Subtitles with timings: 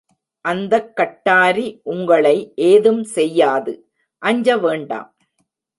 [0.45, 2.35] அந்தக் கட்டாரி உங்களை
[2.63, 5.09] ஏதும் செய்யாது.அஞ்ச வேண்டாம்!